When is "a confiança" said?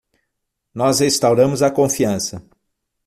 1.61-2.43